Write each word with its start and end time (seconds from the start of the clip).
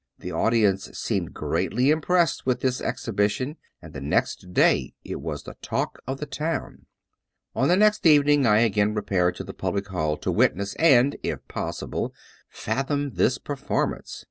The 0.17 0.31
audience 0.31 0.85
seemed 0.97 1.35
greatly 1.35 1.91
impressed 1.91 2.43
with 2.43 2.61
this 2.61 2.81
exhibition, 2.81 3.57
and 3.83 3.93
the 3.93 4.01
next 4.01 4.51
day 4.51 4.95
it 5.05 5.21
was 5.21 5.43
the 5.43 5.57
talk 5.61 5.99
of 6.07 6.17
the 6.19 6.25
town. 6.25 6.61
•••••On 7.53 7.67
the 7.67 7.77
next 7.77 8.03
evening 8.07 8.47
I 8.47 8.61
again 8.61 8.95
repaired 8.95 9.35
to 9.35 9.43
the 9.43 9.53
public 9.53 9.89
hall 9.89 10.17
to 10.17 10.31
witness 10.31 10.73
and, 10.79 11.17
if 11.21 11.47
possible, 11.47 12.15
fathom 12.49 13.11
this 13.13 13.37
performance. 13.37 14.19